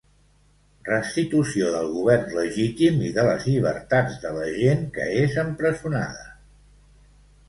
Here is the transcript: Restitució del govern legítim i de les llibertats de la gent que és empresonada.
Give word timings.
Restitució 0.85 1.67
del 1.73 1.89
govern 1.97 2.31
legítim 2.37 2.97
i 3.09 3.11
de 3.17 3.25
les 3.27 3.45
llibertats 3.49 4.15
de 4.23 4.31
la 4.39 4.47
gent 4.55 4.81
que 4.97 5.05
és 5.27 5.37
empresonada. 5.43 6.25